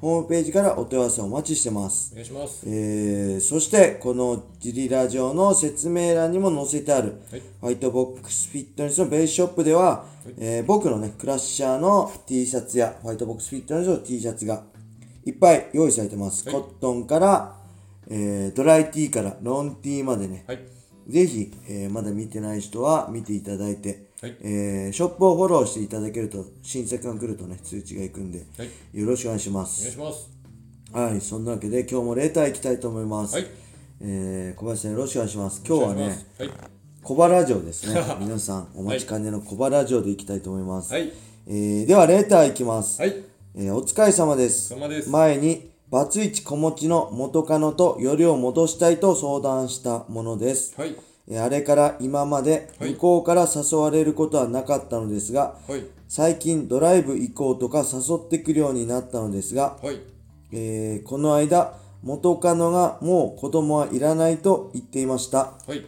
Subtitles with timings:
[0.00, 2.12] ホームページからお問い合わせをお待ちしてます。
[2.12, 2.62] お願いします。
[2.66, 7.42] えーそしてこのジリラジオの説明欄にも載せてある、はい。
[7.60, 10.04] ホワイトボックスフィットネスのベースショップでは、
[10.38, 14.62] えー僕のねクラッシャーの T シャツやホワイトボックスフィットネスの T シャツが
[15.24, 16.54] いっぱい用意されてます、はい。
[16.54, 17.56] コットンから、
[18.08, 20.60] えードライ T からロン T までね、はい。
[21.08, 29.00] ぜひ、えーまだ見てない人は見ていただいて、はいえーショップをフォローしていただけると新作が来るとね通知がいくんで、はい。
[29.00, 30.38] よろしくお願いしますお願いします。
[30.92, 33.34] はい、そんなわけで今日もレター行きたいと思います。
[33.36, 33.46] はい
[34.00, 35.62] えー小林さんよろしくお願いします。
[35.64, 36.50] 今日はね、はい。
[37.02, 38.00] 小バラジオですね。
[38.18, 40.92] 皆さんお待ちかねの小バラジオで行きたいと思います。
[40.92, 41.12] はい。
[41.46, 43.00] えーではレター行きます。
[43.00, 43.14] はい。
[43.54, 44.74] えーお疲れ様です。
[44.88, 50.74] です前にバツイチ子持ちの元カノとよりを戻したいと相談したものです。
[50.76, 50.94] はい。
[51.30, 55.84] えーあれから今まではい向こうから誘われることはなかったのですが、はい。
[56.08, 60.00] 最近ドライブ行こうとか誘ってくるようになったのですが、はい。
[60.52, 65.84] えーこの間元カノがもう子供はいらないと言っていました、はい。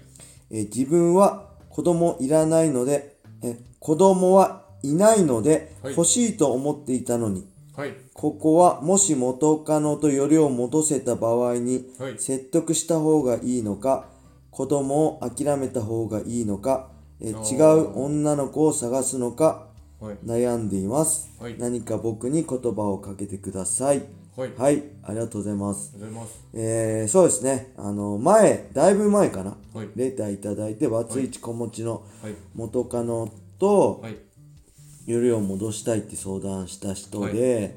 [0.51, 7.95] えー自分は子供いらないので、え子供はいないのではい欲しいと思っていたのに、はい。
[8.13, 14.05] ここはもし元カノとよりを戻せた場合にはい説得した方がいいのか
[14.51, 17.55] 子供を諦めた方がいいのか、えー。
[17.55, 19.67] 違う女の子を探すのか
[20.01, 20.17] はい。
[20.25, 21.57] 悩んでいます、はい。
[21.59, 24.03] 何か僕に言葉をかけてください。
[24.35, 24.53] はい。
[24.57, 24.83] はい。
[25.03, 25.93] ありがとうございます。
[25.95, 26.45] ありがとうございます。
[26.55, 27.75] えー、そうですね。
[27.77, 29.89] あの前だいぶ前かな、はい。
[29.95, 32.35] レターいただいてバツイチ子持ちのはい。
[32.55, 34.17] 元カノとはい。
[35.07, 37.77] よりを戻したいって相談した人で、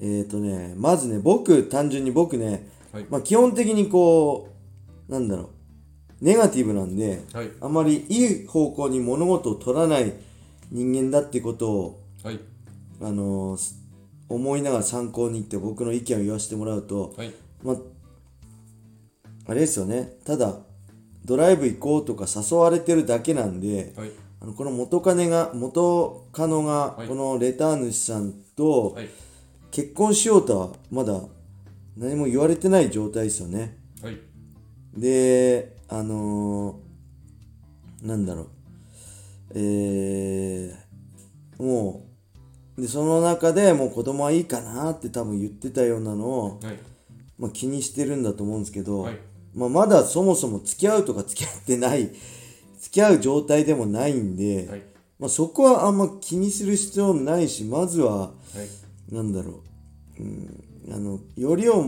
[0.00, 3.06] えっ、ー、とねまずね僕単純に僕ね、はい。
[3.08, 4.48] まあ、基本的にこ
[5.08, 5.48] うなんだろう
[6.22, 7.50] ネガティブなんで、はい。
[7.60, 10.12] あまりいい方向に物事を取らない
[10.70, 12.38] 人間だってことをはい。
[13.02, 13.82] あのー
[14.28, 17.34] 思いながら参考に言って僕の意見を言わせてもらうと、はい。
[17.62, 17.76] まあ、
[19.48, 20.60] あれですよねただ
[21.26, 24.12] ドライブ行こうとか誘われてるだけなんで、はい。
[24.40, 29.08] あのこの元カネが元カノがはいこのレター主さんとはい。
[29.70, 31.20] 結婚しようとはまだ
[31.96, 34.18] 何も言われてない状態ですよねはい。
[34.96, 38.48] であのーなんだろう
[39.54, 42.08] えー、も
[42.78, 46.78] うでその中でもう子供はいいかなって多分言ってたようなのを、はい。
[47.38, 49.18] まあ、気にしてるんだと思うんですけど、はい
[49.54, 52.10] まあ、まだそもそも付き合うとか付き合ってない
[52.80, 54.82] 付き合う状態でもないんで、はい。
[55.18, 58.32] まあ、そこはあんま気にする必要ないしまずはは
[59.10, 59.14] い。
[59.14, 59.62] なんだろ
[60.18, 61.84] う、うん、あのよりを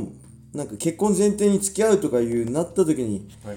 [0.53, 3.57] なんか結婚前提に付き合うとかいうなった時にはい。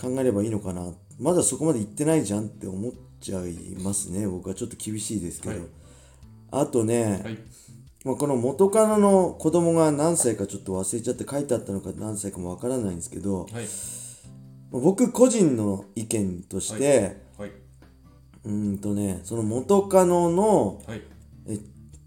[0.00, 5.68] 考えればいいのかなまだそこまで行ってないじゃんって思っちゃいますね僕はちょっと厳しいですけど、はい
[6.54, 7.38] あとね、はい。
[8.04, 13.64] まあ、この元カノの子供が何歳かちょっと忘れちゃって書いてあったのか何歳かもわからないんですけど、はい。
[14.70, 17.50] まあ僕個人の意見として、はい。
[18.44, 21.02] うーんとねその元カノのはい。
[21.48, 21.58] え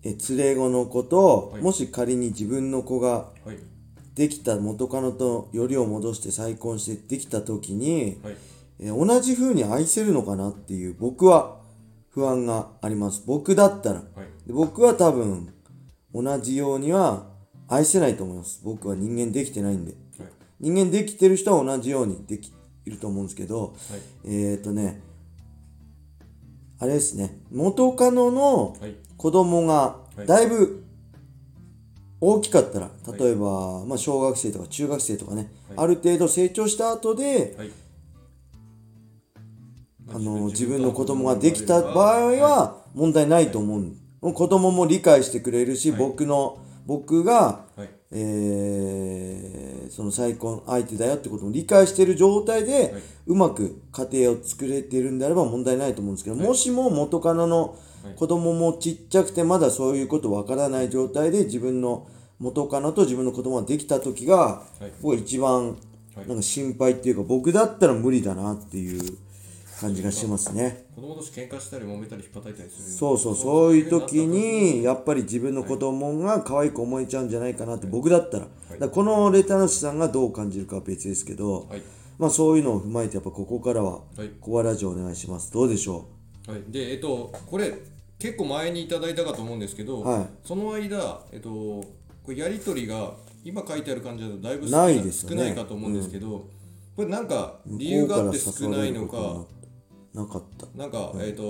[0.04, 3.10] え連れ子の子と、はいもし仮に自分の子が
[3.44, 3.58] はい。
[4.18, 8.38] できた元カノとよりを戻して再婚してできた時に、はい。
[8.80, 11.58] え同じ風に愛せるのかなっていう僕は
[12.10, 14.48] 不安があります僕だったらはい。
[14.48, 15.54] で僕は多分
[16.14, 17.28] 同じようには
[17.68, 20.30] 愛せないと思います僕は人間できてないんではい。
[20.60, 22.52] 人間できてる人は同じようにでき
[22.86, 24.00] ると思うんですけどはい。
[24.26, 25.02] えっ、ー、とね
[26.80, 28.96] あれですね元カノのはい。
[29.18, 29.74] 子供が
[30.16, 30.87] はいだいぶ
[32.20, 35.78] 大きかったら例えば、まあ、小学生とか中学生とかね、はい。
[35.78, 37.72] ある程度成長した後ではい。
[40.10, 43.80] あの自分の子供ができた場合は問題ないと思
[44.22, 46.00] う、子供も理解してくれるし、はい。
[46.00, 47.90] 僕の僕が、はい。
[48.12, 52.92] えーその再婚相手だよってことも理解している状態で、はい。
[53.28, 57.70] うまく家庭を作れているんであれば問題ないと思うんですけど、もしも元カノの
[58.04, 62.08] はい子供もちっちゃくてまだそういうことわからない状態で自分の
[62.40, 64.92] 元カノと自分の子供ができた時が、はい。
[65.02, 65.78] 僕は一番
[66.16, 66.28] はい。
[66.28, 69.18] なんか心配っていうか僕だったら無理だなっていう
[69.80, 70.86] 感じがしますね。
[70.96, 72.98] 子供同士喧嘩したり揉めたり引っ叩いたりする。
[72.98, 78.46] そうそうそういう時にやっぱり自分の子供が可愛く思えちゃうんじゃないかなって僕だったら。
[78.46, 81.82] だからこのレター主さんがどう感じるかは別ですけどはい。
[82.18, 84.30] まあそういうのを踏まえてやっぱここからははい。
[84.42, 85.52] コバラジオお願いします。
[85.52, 86.10] どうでしょ
[86.48, 87.74] はい、でえっとこれ
[88.20, 90.28] 結構前にいただいたかと思うんですけど、はい。
[90.44, 91.84] その間えっとこ
[92.30, 93.12] れやり取りが
[93.44, 95.38] 今書いてある感じだとだいぶ少ないですよね。
[95.38, 96.48] 少ないかと思うんですけど、
[96.96, 99.46] これなんかう理由があって少ないのか
[100.18, 100.66] なかった。
[100.76, 101.44] なんか、えっと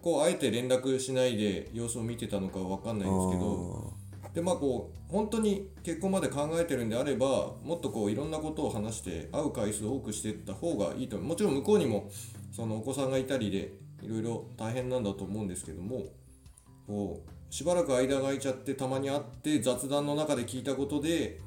[0.00, 3.92] こうあえて連絡しないで様子を見てたのかわかんないんですけど
[4.34, 12.10] でまあこう本当に結婚まで考えてるんであればもっとこういろんなことを話して会う回数を多くしていった方がいいともちろん向こうにも
[12.52, 13.72] そのお子さんがいたりで
[14.02, 16.04] いろいろ大変なんだと思うんですけども
[16.86, 21.40] こうしばらく間が空いちゃってたまに会って雑談の中で聞いたことで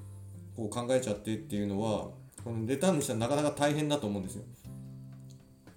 [0.55, 2.09] こう考えちゃってっていうのは
[2.43, 4.43] このレターンにしたらなかなか大変だと思うんですよ。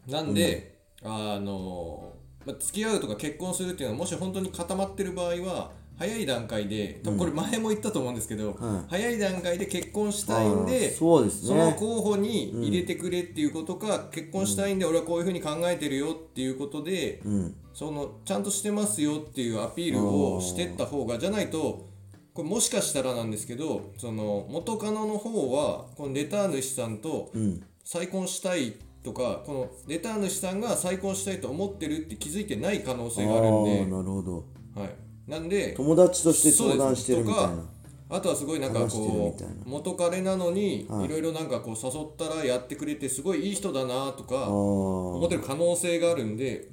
[0.06, 2.12] なんで、あの
[2.46, 17.54] まあ、付き合うとか結婚するっていうのはもし本当に固まってる場合は早い段階で多分これ前も言ったと思うんですけど、はい早い段階で結婚したいんあでーそうですそのね候補に入れてくれっていうことか、結婚したいんで俺はこういうふうに考えてるよっていうことで、うん。
[17.74, 21.86] そのちゃんとしてますよっていうアピールをしてった方がじゃないと
[22.34, 27.62] これもしかしたらなんですけどその元カノの方はこのレター主さんとうん。
[27.84, 33.70] 再婚したいとかこのレター主さんが再婚したいと思ってるって気づいてない可能あ性があるんで。
[33.84, 34.44] ーなるほど。
[34.74, 37.64] はい、なんで友達として相談してるみたいな
[38.10, 41.06] あとはすごいなんかこう元彼なのにはい。
[41.06, 46.68] いろいろなんかこう誘ったらやってくれてすごいいい人だなとあか思ーってる可能性があるんで。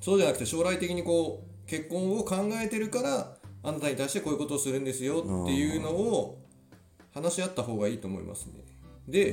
[0.00, 6.44] そうじゃなくて将来的にこう結婚を考えてるからあなたに対してこういうことをするんですよっていうのを
[7.14, 8.60] 話し合った方がいいと思いますね。
[9.08, 9.32] で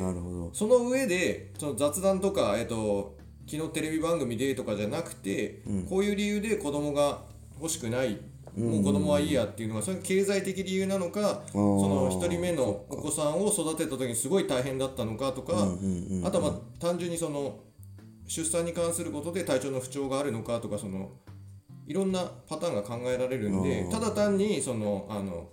[0.54, 3.18] その上でその雑談とか、えっと、
[3.50, 7.22] 昨日テレビ番組でとかじゃなくて、こういう理由で子供が
[7.60, 8.20] 欲しくない
[8.58, 17.60] もう子供はいいやっていうのがそれが経済的理由なのかその1人目のお子さんを育てた時にすごい大変だったのかとか、うんうんうんあとはまあ単純にその
[18.28, 21.12] 出産に関することで体調の不調があるのかとかその
[21.88, 25.50] いろんなパターンが考えられるんでただ単にそのあの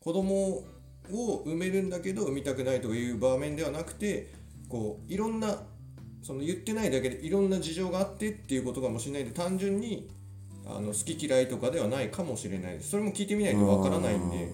[0.00, 0.62] 子供
[1.12, 4.32] を産めるんだけど産みたくないという場面ではなくて
[4.68, 5.58] こういろんな
[6.22, 10.08] その言ってないだけでいろんな事情があってっていうことかもしれないんで単純に
[10.66, 12.90] あの好き嫌いとかではないかもしれないです。
[12.90, 14.48] それも聞いてみないとわからないんで、はい、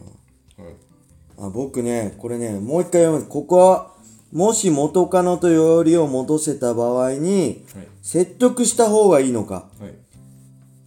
[1.38, 3.26] あ僕ねこれねもう一回読む。
[3.26, 3.92] ここは
[4.32, 7.88] もし元カノとよりを戻せた場合にはい。
[8.02, 9.94] 説得した方がいいのかはい。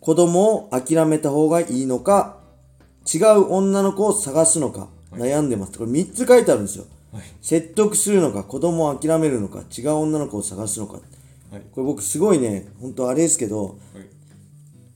[0.02, 2.38] 子供を諦めた方がいいのか
[3.14, 5.78] 違う女の子を探すのか悩んでます。
[5.78, 6.86] これ3つ書いてあるんですよ。
[7.12, 7.24] はい。
[7.42, 11.00] 説得するのか子供を諦めるのか違う女の子を探すのか。
[11.52, 11.62] はい。
[11.72, 13.78] これ僕すごいね本当あれですけどはい。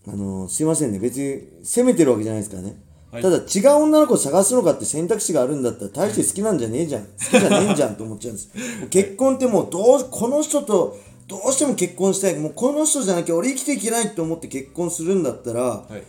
[0.09, 0.99] あのすいませんね。
[0.99, 2.81] 別に責めてるわけじゃないですからね、
[3.11, 3.21] はい。
[3.21, 7.03] ただ違う女の子を探すのかって選択肢があるんだったら大して好きなんじゃねえじゃん。
[7.03, 8.49] 好きじゃねえじゃんと思っちゃうんです。
[8.89, 10.97] 結婚ってもうどうこの人と
[11.27, 12.35] どうしても結婚したい。
[12.39, 16.03] もうこの人じゃなきゃ俺生きていけないと思って結婚するんだったらはい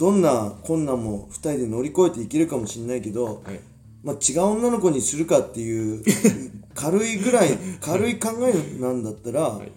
[0.00, 3.60] どんな困難も2人で乗り越えていけるかもしれないけど、はい。
[4.02, 6.02] まあ、違う女の子にするかっていう
[6.74, 9.70] 軽いぐらい軽い考えなんだったら、い。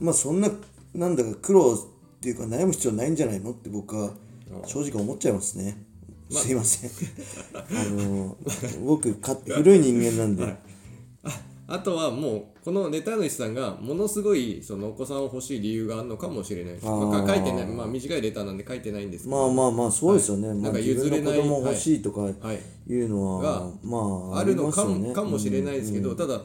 [0.00, 0.50] まあそんな
[0.94, 1.78] なんだか苦労っ
[2.20, 4.10] ていうか悩む必要ないんじゃないのって僕は
[4.66, 5.80] 正直思っちゃいますね。
[6.30, 6.90] すいません。
[7.54, 8.36] あの
[8.84, 10.56] 僕か 古い人間なんで、
[11.66, 20.48] あとはもうこのレター主さんがものすごいそのお子さんを欲しい理由があるのかもしれないです、まあ、書いてない、まあ、短いレターなんで書いてないんですけまどあまあまあそうですよね。
[20.48, 23.98] はいなんか譲れない子供欲しいとかはい、いうのは、がま
[24.36, 26.16] ああるのかも,、かもしれないですけど、うん。
[26.16, 26.42] ただ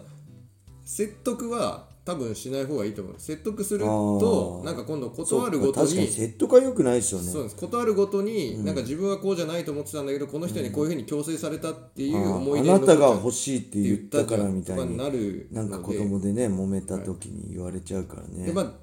[0.86, 3.16] 説得は多分しない方がいいと思う。
[3.20, 4.66] 説得するあとー。
[4.66, 7.32] なんか今度断るごと確かにに説得は良くないですよね。
[7.32, 7.56] そうです。
[7.56, 18.48] 断るごとに、なんか自分はこうじゃないと思ってたんだけどこの人にこういうふうに強制されたっていう思い出ああなたが欲しいって言ったからみたいになるなんか子供でね揉めた時に言われちゃうからね。
[18.48, 18.74] でまあ、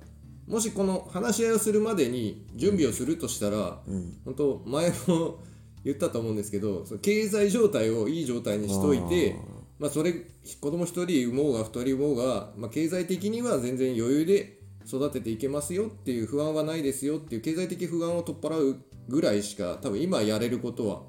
[0.47, 3.80] もしこの話し合いをするまでに準備をするとしたら、
[4.25, 5.38] 本当前も
[5.85, 9.37] 言ったと思うんですけどその経済状態をいい状態にしといて
[9.78, 21.02] まあ、それ子供一人産もうが二人産もうが、まあ、経済的には全然余裕で育てていけますよっていう不安はないですよっていう経済的不安を取っ払うぐらいしか多分今やれることは。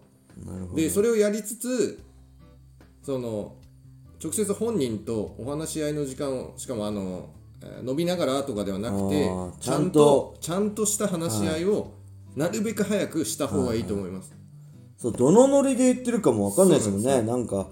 [0.45, 0.75] なるほど。
[0.75, 2.03] でそれをやりつつ
[3.03, 3.55] その
[4.21, 7.29] 直接本人とお話し合いの時間をしかもあの
[7.61, 9.29] えー伸びながらとかではなくて
[9.61, 10.85] ちゃんとちゃんと。
[10.85, 11.93] した話し合いを
[12.35, 14.35] なるべく早くした方がいいと思います。
[14.97, 17.21] そうどのノリで言ってるかも分かんないですもんね。
[17.23, 17.67] なんか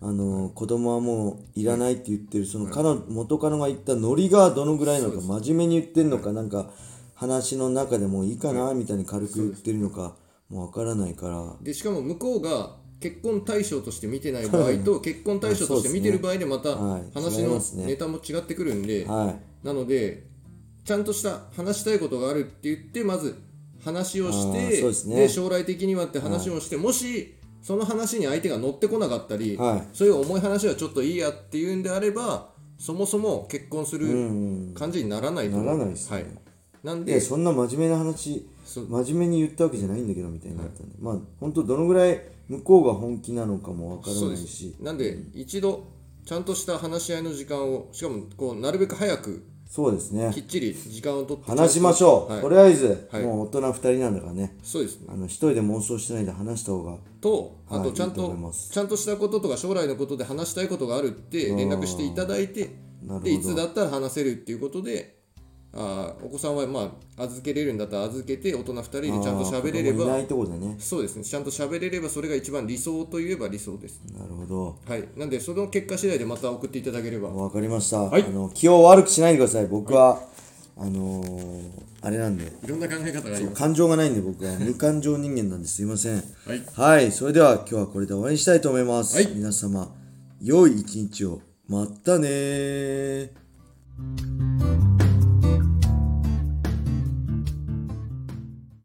[0.00, 6.70] あの子供はもういらないって言ってるその彼女元カノが言ったノリがどのぐらいなのか真面目に言ってるのかなんか
[7.14, 10.16] 話の中でもういいかなみたいに軽く言ってるのか
[10.50, 11.56] もう分からないから。
[11.62, 19.30] でしかも向こうが結婚対象として見てない場合と結婚対象として見てる場合でまたはい話のネタも違ってくるんで、は
[19.62, 19.66] い。
[19.66, 20.24] なので
[20.84, 23.42] ちゃんとした話したいことがあるって言ってまず
[23.84, 27.34] 話をしてで将来的にはって話をして、もし
[27.66, 29.88] その話に相手が乗ってこなかったり、はい。
[29.92, 35.56] そういう重い話はちょっといいやっていうんであればそもそも結婚するうん感じにならないと。
[35.56, 36.16] 思うならないですね。
[36.16, 36.26] はい、
[36.84, 44.76] なんでそんな真面目な話真面目に言ったわけじゃないんだけどみたいになったんで、まあ本当どのぐらい向こうが本気なのかもわからないし。
[44.80, 45.88] なんで一度
[46.24, 50.30] ちゃんとした話し合いの時間をしかもこうなるべく早くそうですね。
[50.32, 51.50] きっちり時間を取って。
[51.50, 52.40] 話しましょう、はい。
[52.40, 53.22] とりあえず、はい。
[53.22, 54.56] もう大人2人なんだからね。
[54.62, 55.06] そうですね。
[55.10, 58.70] あの一人で妄想してないで話した方がとあはいいいととちゃんと,、思います。
[58.70, 62.74] ちゃんとしたこととか将来のことで話したいことがあるって連絡していただいてなる
[63.08, 63.20] ほど。
[63.20, 65.15] でいつだったら話せるっていうことで
[65.78, 70.76] あーお子さんはまあ預けれるんだったら預けて大人2人でちゃんと喋れればないとこでね。
[70.78, 74.00] そうですねちゃんと喋れればそれが一番理想といえば理想です。
[74.18, 74.78] なるほど。
[74.88, 75.06] はい。
[75.16, 77.28] なんでその結果次第でまた送っていただければ。
[77.28, 78.24] わかりました、はい。
[78.24, 79.66] あの気を悪くしないでください。
[79.66, 80.22] 僕は、
[80.78, 82.44] あのーあれなんで。
[82.44, 84.56] いろんな考え方があり感情がないんで僕は。
[84.58, 85.82] 無感情人間なんです。
[85.82, 86.22] いません。
[86.46, 86.62] はい。
[86.72, 87.10] はい。
[87.10, 89.34] それでは今日はこれで終わりにしたいと思います、はい。
[89.34, 89.92] 皆様
[90.40, 91.40] 良い一日を。
[91.68, 93.28] またねー